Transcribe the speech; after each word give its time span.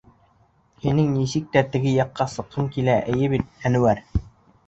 Һинең 0.85 1.09
нисек 1.17 1.51
тә 1.57 1.61
теге 1.75 1.91
яҡҡа 1.97 2.27
сыҡҡың 2.37 2.69
килә, 2.77 2.95
эйе 3.17 3.29
бит, 3.35 3.45
Әнүәр? 3.71 4.05